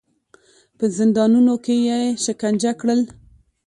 په 0.77 0.85
زندانونو 0.97 1.53
کې 1.65 1.75
یې 1.87 1.99
شکنجه 2.25 2.71
کړل. 2.79 3.01